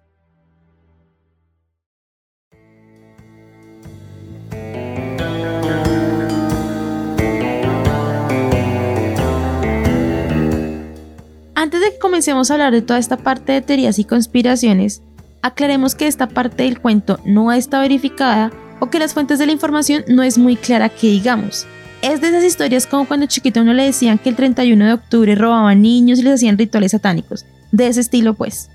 [11.55, 15.03] Antes de que comencemos a hablar de toda esta parte de teorías y conspiraciones,
[15.47, 19.51] aclaremos que esta parte del cuento no está verificada o que las fuentes de la
[19.51, 21.65] información no es muy clara que digamos.
[22.01, 25.35] Es de esas historias como cuando chiquito uno le decían que el 31 de octubre
[25.35, 27.45] robaban niños y les hacían rituales satánicos.
[27.71, 28.69] De ese estilo pues.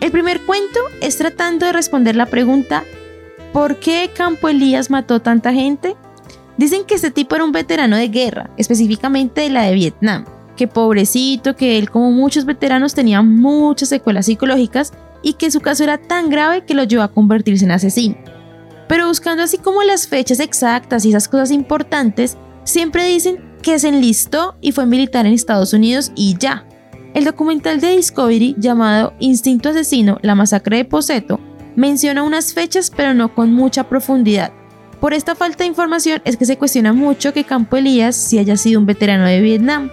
[0.00, 2.84] El primer cuento es tratando de responder la pregunta
[3.52, 5.96] ¿Por qué Campo Elías mató tanta gente?
[6.56, 10.68] Dicen que este tipo era un veterano de guerra, específicamente de la de Vietnam, que
[10.68, 15.98] pobrecito, que él como muchos veteranos tenía muchas secuelas psicológicas y que su caso era
[15.98, 18.16] tan grave que lo llevó a convertirse en asesino.
[18.88, 23.88] Pero buscando así como las fechas exactas y esas cosas importantes, siempre dicen que se
[23.88, 26.64] enlistó y fue militar en Estados Unidos y ya.
[27.14, 31.40] El documental de Discovery llamado Instinto Asesino, la masacre de Poseto,
[31.76, 34.52] menciona unas fechas pero no con mucha profundidad.
[35.00, 38.56] Por esta falta de información es que se cuestiona mucho que Campo Elías si haya
[38.56, 39.90] sido un veterano de Vietnam.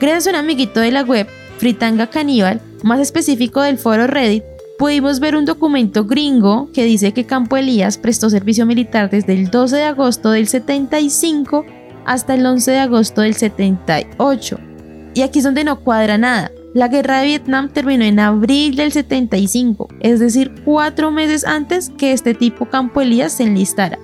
[0.00, 1.26] Gracias a un amiguito de la web,
[1.60, 4.44] Fritanga Caníbal, más específico del foro Reddit,
[4.78, 9.50] pudimos ver un documento gringo que dice que Campo Elías prestó servicio militar desde el
[9.50, 11.66] 12 de agosto del 75
[12.06, 14.58] hasta el 11 de agosto del 78.
[15.12, 16.50] Y aquí es donde no cuadra nada.
[16.72, 22.12] La guerra de Vietnam terminó en abril del 75, es decir, cuatro meses antes que
[22.12, 23.98] este tipo Campo Elías se enlistara.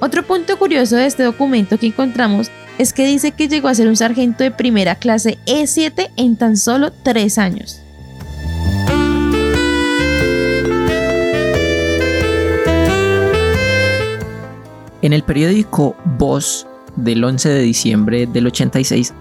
[0.00, 3.88] Otro punto curioso de este documento que encontramos es que dice que llegó a ser
[3.88, 7.80] un sargento de primera clase E7 en tan solo tres años.
[15.02, 19.12] En el periódico Voz del 11 de diciembre del 86,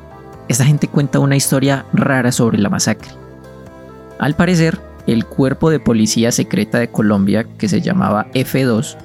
[0.48, 3.10] esta gente cuenta una historia rara sobre la masacre.
[4.20, 8.96] Al parecer, el cuerpo de policía secreta de Colombia, que se llamaba F2,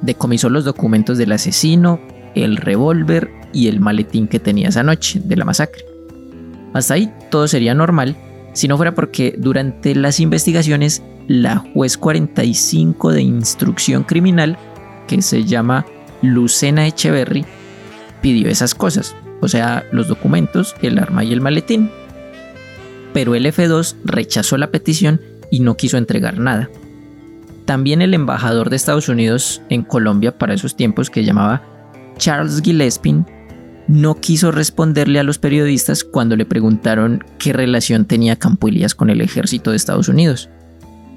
[0.00, 2.00] decomisó los documentos del asesino,
[2.34, 5.84] el revólver y el maletín que tenía esa noche de la masacre.
[6.72, 8.16] Hasta ahí todo sería normal
[8.54, 14.56] si no fuera porque durante las investigaciones la juez 45 de instrucción criminal,
[15.08, 15.84] que se llama
[16.22, 17.44] Lucena Echeverry,
[18.22, 21.90] pidió esas cosas, o sea, los documentos, el arma y el maletín.
[23.12, 25.20] Pero el F2 rechazó la petición
[25.50, 26.70] y no quiso entregar nada.
[27.64, 31.62] También el embajador de Estados Unidos en Colombia para esos tiempos, que llamaba
[32.16, 33.24] Charles Gillespie,
[33.86, 39.20] no quiso responderle a los periodistas cuando le preguntaron qué relación tenía Campo con el
[39.20, 40.48] ejército de Estados Unidos.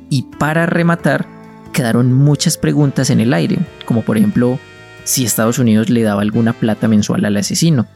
[0.10, 1.26] Y para rematar,
[1.72, 4.60] quedaron muchas preguntas en el aire, como por ejemplo
[5.04, 7.88] si Estados Unidos le daba alguna plata mensual al asesino.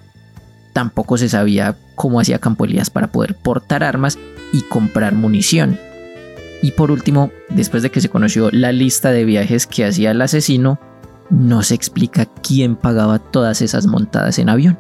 [0.72, 4.18] Tampoco se sabía cómo hacía Campo para poder portar armas
[4.54, 5.78] y comprar munición.
[6.62, 10.22] Y por último, después de que se conoció la lista de viajes que hacía el
[10.22, 10.80] asesino,
[11.32, 14.78] no se explica quién pagaba todas esas montadas en avión.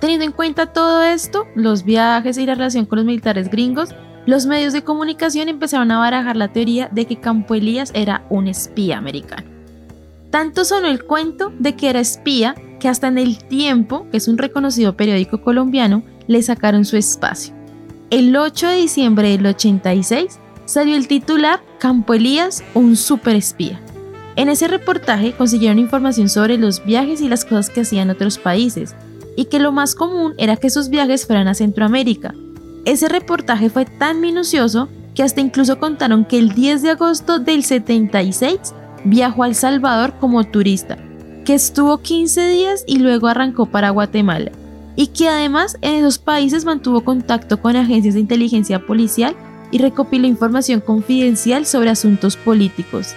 [0.00, 3.94] Teniendo en cuenta todo esto, los viajes y la relación con los militares gringos,
[4.26, 8.46] los medios de comunicación empezaron a barajar la teoría de que Campo Elías era un
[8.46, 9.48] espía americano.
[10.30, 14.28] Tanto sonó el cuento de que era espía que hasta en El Tiempo, que es
[14.28, 17.54] un reconocido periódico colombiano, le sacaron su espacio.
[18.10, 23.80] El 8 de diciembre del 86, salió el titular Campo Elías, un superespía.
[24.36, 28.94] En ese reportaje consiguieron información sobre los viajes y las cosas que hacían otros países,
[29.36, 32.34] y que lo más común era que sus viajes fueran a Centroamérica.
[32.84, 37.62] Ese reportaje fue tan minucioso que hasta incluso contaron que el 10 de agosto del
[37.62, 38.58] 76
[39.04, 40.98] viajó a El Salvador como turista,
[41.44, 44.50] que estuvo 15 días y luego arrancó para Guatemala,
[44.96, 49.36] y que además en esos países mantuvo contacto con agencias de inteligencia policial
[49.74, 53.16] y recopiló información confidencial sobre asuntos políticos.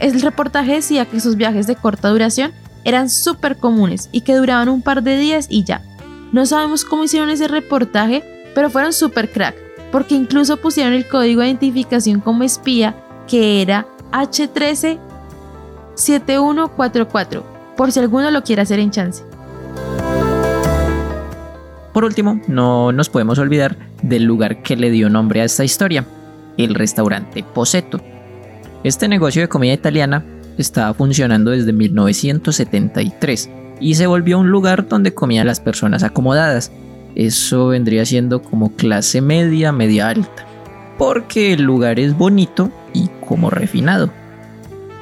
[0.00, 4.68] El reportaje decía que sus viajes de corta duración eran súper comunes y que duraban
[4.68, 5.82] un par de días y ya.
[6.32, 9.54] No sabemos cómo hicieron ese reportaje, pero fueron súper crack,
[9.92, 12.96] porque incluso pusieron el código de identificación como espía,
[13.28, 14.98] que era H13
[15.94, 17.44] 7144,
[17.76, 19.22] por si alguno lo quiere hacer en chance.
[21.96, 26.04] Por último, no nos podemos olvidar del lugar que le dio nombre a esta historia,
[26.58, 28.02] el restaurante Poseto.
[28.84, 30.22] Este negocio de comida italiana
[30.58, 33.48] estaba funcionando desde 1973
[33.80, 36.70] y se volvió un lugar donde comían las personas acomodadas.
[37.14, 40.46] Eso vendría siendo como clase media, media alta,
[40.98, 44.10] porque el lugar es bonito y como refinado.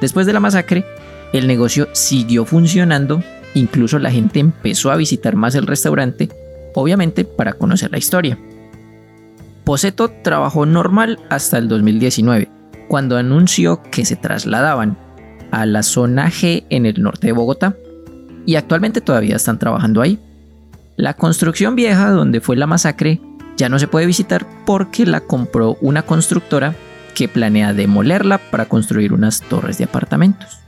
[0.01, 0.85] Después de la masacre,
[1.33, 3.21] el negocio siguió funcionando,
[3.55, 6.29] incluso la gente empezó a visitar más el restaurante,
[6.75, 8.39] obviamente para conocer la historia.
[9.65, 12.51] Poseto trabajó normal hasta el 2019,
[12.89, 14.99] cuando anunció que se trasladaban
[15.51, 17.75] a la zona G en el norte de Bogotá
[18.45, 20.19] y actualmente todavía están trabajando ahí.
[20.97, 23.21] La construcción vieja donde fue la masacre
[23.57, 26.75] ya no se puede visitar porque la compró una constructora
[27.15, 30.64] que planea demolerla para construir unas torres de apartamentos.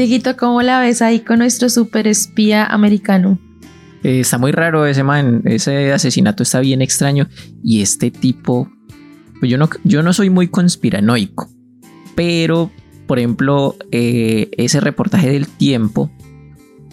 [0.00, 3.38] Dieguito, ¿cómo la ves ahí con nuestro super espía americano?
[4.02, 7.28] Eh, está muy raro ese man, ese asesinato está bien extraño
[7.62, 8.72] y este tipo,
[9.38, 11.50] pues yo no, yo no soy muy conspiranoico,
[12.14, 12.70] pero
[13.06, 16.10] por ejemplo eh, ese reportaje del tiempo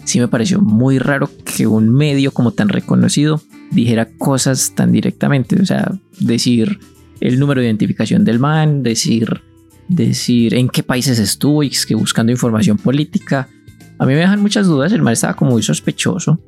[0.04, 3.42] sí me pareció muy raro que un medio como tan reconocido
[3.72, 6.78] dijera cosas tan directamente, o sea, decir
[7.22, 9.44] el número de identificación del man, decir
[9.88, 13.48] decir en qué países estuvo y que buscando información política.
[14.00, 16.40] A mí me dejan muchas dudas, el man estaba como muy sospechoso.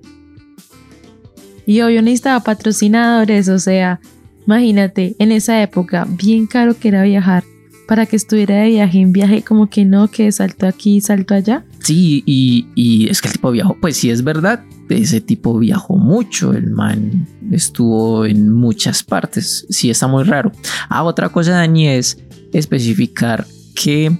[1.65, 3.99] Y obvio necesitaba patrocinadores, o sea,
[4.45, 7.43] imagínate, en esa época, bien caro que era viajar,
[7.87, 11.65] para que estuviera de viaje en viaje, como que no, que salto aquí, salto allá.
[11.79, 15.97] Sí, y, y es que el tipo viajó, pues sí es verdad, ese tipo viajó
[15.97, 20.51] mucho, el man estuvo en muchas partes, sí está muy raro.
[20.89, 22.17] Ah, otra cosa, Dani, es
[22.53, 23.45] especificar
[23.75, 24.11] que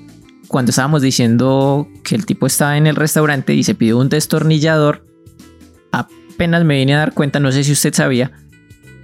[0.47, 5.05] cuando estábamos diciendo que el tipo estaba en el restaurante y se pidió un destornillador,
[5.91, 8.32] apenas me vine a dar cuenta, no sé si usted sabía,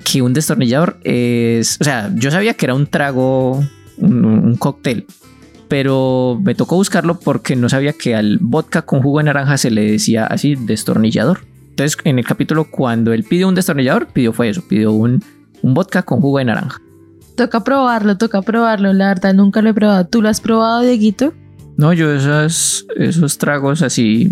[0.04, 3.64] que un destornillador es, o sea, yo sabía que era un trago,
[3.98, 5.06] un, cóctel,
[5.68, 9.72] pero me tocó buscarlo porque no sabía que al vodka con jugo de naranja se
[9.72, 11.42] le decía así destornillador.
[11.70, 15.24] Entonces, en el capítulo, cuando él pidió un destornillador, pidió fue eso, pidió un,
[15.62, 16.82] un vodka con jugo de naranja.
[17.36, 20.08] Toca probarlo, toca probarlo, la verdad nunca lo he probado.
[20.08, 21.34] ¿Tú lo has probado, Dieguito?
[21.78, 24.32] No, yo esos, esos tragos así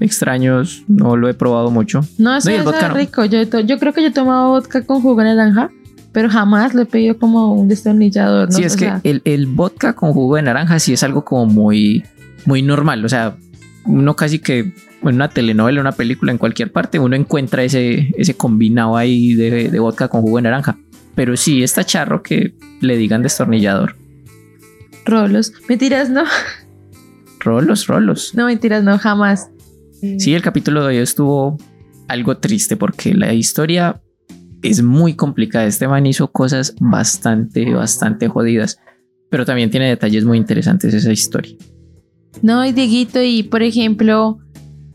[0.00, 2.04] extraños no lo he probado mucho.
[2.18, 3.24] No, eso es rico.
[3.24, 5.70] Yo, yo, creo que yo he tomado vodka con jugo de naranja,
[6.12, 8.50] pero jamás lo he pedido como un destornillador.
[8.50, 8.56] ¿no?
[8.56, 12.04] Sí, es que el, el, vodka con jugo de naranja sí es algo como muy,
[12.44, 13.04] muy normal.
[13.04, 13.36] O sea,
[13.86, 14.58] uno casi que
[15.02, 19.70] en una telenovela, una película, en cualquier parte, uno encuentra ese, ese combinado ahí de,
[19.70, 20.76] de vodka con jugo de naranja.
[21.14, 23.96] Pero sí está charro que le digan destornillador.
[25.04, 25.52] Rolos.
[25.68, 26.24] Mentiras, no.
[27.40, 28.34] Rolos, rolos.
[28.34, 29.50] No, mentiras, no, jamás.
[30.18, 31.56] Sí, el capítulo de hoy estuvo
[32.08, 34.00] algo triste porque la historia
[34.62, 35.66] es muy complicada.
[35.66, 38.78] Este man hizo cosas bastante, bastante jodidas.
[39.30, 41.56] Pero también tiene detalles muy interesantes esa historia.
[42.42, 44.38] No, y Dieguito, y por ejemplo,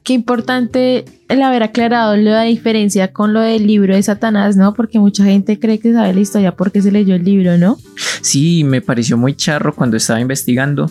[0.07, 4.73] qué importante el haber aclarado la diferencia con lo del libro de Satanás, ¿no?
[4.73, 7.77] Porque mucha gente cree que sabe la historia porque se leyó el libro, ¿no?
[8.21, 10.89] Sí, me pareció muy charro cuando estaba investigando.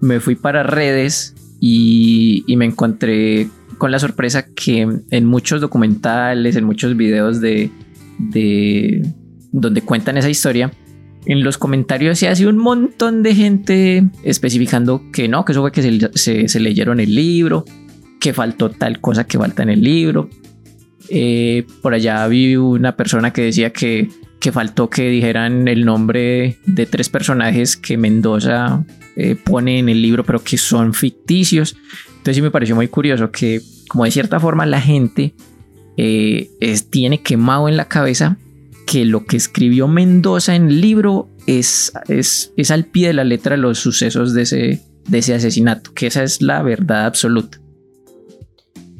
[0.00, 6.62] Me fui para redes y, me encontré con la sorpresa que en muchos documentales, en
[6.62, 7.72] muchos videos de,
[8.20, 9.02] de
[9.50, 10.70] donde cuentan esa historia,
[11.26, 15.72] en los comentarios se hace un montón de gente especificando que no, que eso fue
[15.72, 17.64] que se leyeron el libro,
[18.24, 20.30] que faltó tal cosa que falta en el libro.
[21.10, 24.08] Eh, por allá vi una persona que decía que,
[24.40, 28.82] que, faltó que dijeran el nombre de tres personajes que Mendoza
[29.16, 31.76] eh, pone en el libro, pero que son ficticios.
[32.08, 33.60] Entonces sí me pareció muy curioso que,
[33.90, 35.34] como de cierta forma, la gente
[35.98, 36.48] eh,
[36.88, 38.38] tiene quemado en la cabeza
[38.86, 43.24] que lo que escribió Mendoza en el libro es, es, es al pie de la
[43.24, 47.60] letra los sucesos de ese, de ese asesinato, que esa es la verdad absoluta.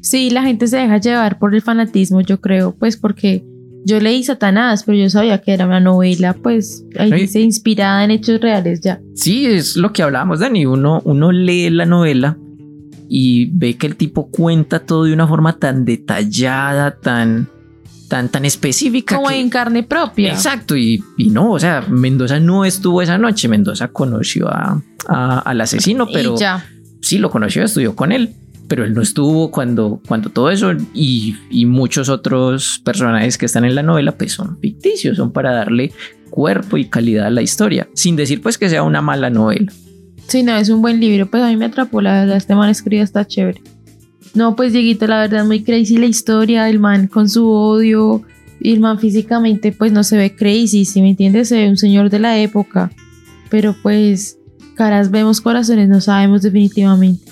[0.04, 3.42] Sí, la gente se deja llevar por el fanatismo, yo creo, pues porque
[3.86, 8.10] yo leí Satanás, pero yo sabía que era una novela, pues ahí dice inspirada en
[8.10, 9.00] hechos reales ya.
[9.14, 10.66] Sí, es lo que hablábamos, Dani.
[10.66, 12.36] Uno, uno lee la novela
[13.08, 17.48] y ve que el tipo cuenta todo de una forma tan detallada, tan,
[18.08, 19.16] tan, tan específica.
[19.16, 20.32] Como que- en carne propia.
[20.32, 25.38] Exacto, y, y no, o sea, Mendoza no estuvo esa noche, Mendoza conoció a, a-
[25.38, 26.36] al asesino, pero
[27.00, 28.34] sí lo conoció, estudió con él,
[28.68, 33.64] pero él no estuvo cuando, cuando todo eso y, y muchos otros personajes que están
[33.64, 35.92] en la novela pues son ficticios, son para darle
[36.30, 39.72] cuerpo y calidad a la historia, sin decir pues que sea una mala novela.
[40.26, 41.26] Sí, no, es un buen libro.
[41.26, 42.36] Pues a mí me atrapó, la verdad.
[42.36, 43.60] Este man escribe está chévere.
[44.34, 46.68] No, pues Dieguito, la verdad, muy crazy la historia.
[46.68, 48.22] El man con su odio.
[48.60, 51.48] El man físicamente, pues no se ve crazy, si me entiendes?
[51.48, 52.90] Se ve un señor de la época.
[53.50, 54.38] Pero pues,
[54.74, 57.30] caras vemos, corazones no sabemos definitivamente.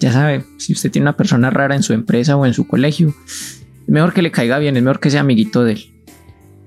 [0.00, 3.14] Ya sabe, si usted tiene una persona rara en su empresa o en su colegio,
[3.26, 5.80] es mejor que le caiga bien, es mejor que sea amiguito de él.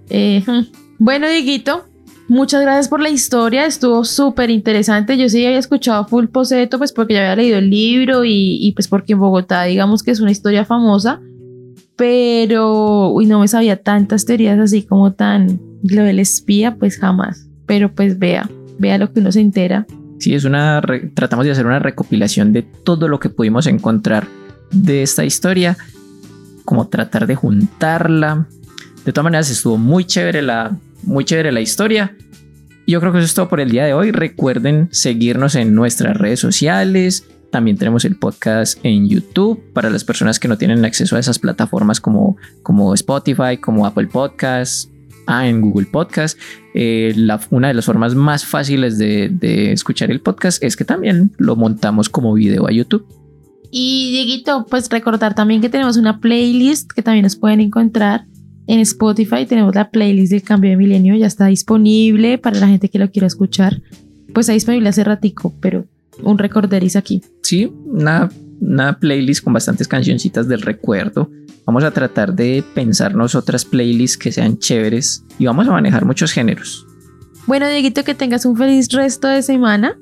[0.09, 0.65] Eh, hmm.
[0.99, 1.85] bueno, Dieguito,
[2.27, 3.65] muchas gracias por la historia.
[3.65, 5.17] Estuvo súper interesante.
[5.17, 8.87] Yo sí había escuchado Full Poseto, pues porque ya había leído el libro y, pues
[8.87, 11.21] porque en Bogotá, digamos que es una historia famosa.
[11.95, 17.47] Pero, uy, no me sabía tantas teorías así como tan lo del espía, pues jamás.
[17.65, 19.85] Pero pues vea, vea lo que uno se entera.
[20.21, 20.83] Sí, es una.
[21.15, 24.27] tratamos de hacer una recopilación de todo lo que pudimos encontrar
[24.69, 25.75] de esta historia,
[26.63, 28.45] como tratar de juntarla.
[29.03, 32.15] De todas maneras, estuvo muy chévere la, muy chévere la historia.
[32.85, 34.11] Yo creo que eso es todo por el día de hoy.
[34.11, 37.25] Recuerden seguirnos en nuestras redes sociales.
[37.49, 41.39] También tenemos el podcast en YouTube para las personas que no tienen acceso a esas
[41.39, 44.87] plataformas como, como Spotify, como Apple Podcasts,
[45.27, 46.37] ah, en Google Podcast.
[46.73, 50.85] Eh, la- una de las formas más fáciles de, de escuchar el podcast es que
[50.85, 53.05] también lo montamos como video a YouTube.
[53.71, 58.25] Y Dieguito, pues recordar también que tenemos una playlist que también nos pueden encontrar
[58.67, 59.45] en Spotify.
[59.47, 63.09] Tenemos la playlist del cambio de milenio, ya está disponible para la gente que lo
[63.11, 63.81] quiera escuchar.
[64.33, 65.85] Pues está disponible hace ratico, pero
[66.23, 67.21] un recorderis aquí.
[67.43, 68.29] Sí, una,
[68.61, 71.29] una playlist con bastantes cancioncitas del recuerdo.
[71.65, 76.31] Vamos a tratar de pensarnos otras playlists que sean chéveres y vamos a manejar muchos
[76.31, 76.85] géneros.
[77.47, 79.97] Bueno, Dieguito, que tengas un feliz resto de semana.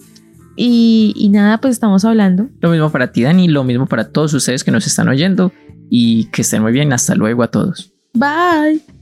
[0.55, 2.49] Y, y nada, pues estamos hablando.
[2.59, 5.53] Lo mismo para ti, Dani, lo mismo para todos ustedes que nos están oyendo
[5.89, 6.91] y que estén muy bien.
[6.91, 7.93] Hasta luego a todos.
[8.13, 8.98] Bye.